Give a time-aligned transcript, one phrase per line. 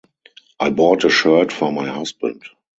[0.59, 2.41] I bought a shirt for my husband.